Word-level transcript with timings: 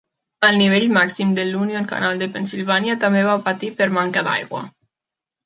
El 0.45 0.55
nivell 0.59 0.85
màxim 0.95 1.35
de 1.39 1.45
l'Union 1.49 1.85
Canal 1.91 2.23
de 2.23 2.29
Pennsilvània 2.39 2.97
també 3.05 3.23
va 3.29 3.37
patir 3.51 3.71
per 3.83 3.91
manca 4.01 4.27
d'aigua. 4.31 4.65